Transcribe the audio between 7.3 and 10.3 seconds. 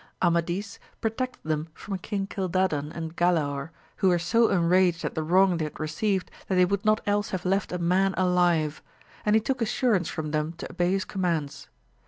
left a man alive; and he took assurance